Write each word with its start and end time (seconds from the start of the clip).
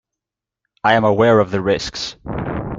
I 0.83 0.93
am 0.95 1.03
aware 1.03 1.39
of 1.39 1.51
the 1.51 1.61
risks. 1.61 2.15